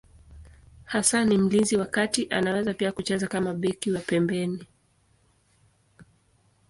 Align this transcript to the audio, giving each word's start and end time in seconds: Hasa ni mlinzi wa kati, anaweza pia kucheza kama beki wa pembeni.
Hasa 0.85 1.25
ni 1.25 1.37
mlinzi 1.37 1.77
wa 1.77 1.85
kati, 1.85 2.27
anaweza 2.29 2.73
pia 2.73 2.91
kucheza 2.91 3.27
kama 3.27 3.53
beki 3.53 3.91
wa 3.91 3.99
pembeni. 4.01 4.67